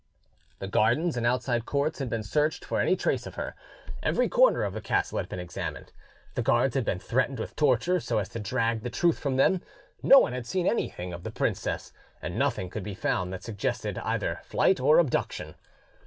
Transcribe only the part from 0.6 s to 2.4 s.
gardens and outside courts had been